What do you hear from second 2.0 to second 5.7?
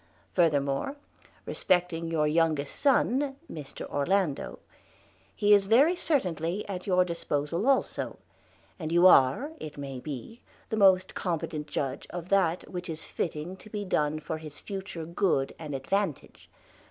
youre youngest sonne, Mr Orlando, he is